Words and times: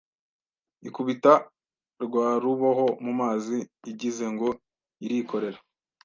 Ikubita 0.87 1.33
rwa 2.03 2.27
ruboho 2.43 2.85
mu 3.03 3.11
mazi 3.19 3.57
Igize 3.91 4.25
ngo 4.33 4.49
irikorera 5.05 5.59